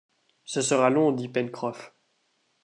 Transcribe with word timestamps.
Ce 0.45 0.63
sera 0.63 0.89
long 0.89 1.11
dit 1.11 1.29
Pencroff. 1.29 1.93